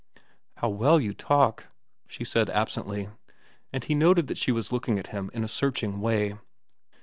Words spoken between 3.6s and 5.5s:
and he noted that she was looking at him in a